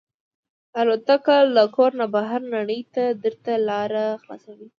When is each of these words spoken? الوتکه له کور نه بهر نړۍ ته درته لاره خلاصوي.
الوتکه 0.79 1.37
له 1.55 1.63
کور 1.75 1.91
نه 1.99 2.05
بهر 2.15 2.41
نړۍ 2.55 2.81
ته 2.93 3.03
درته 3.23 3.53
لاره 3.69 4.05
خلاصوي. 4.21 4.67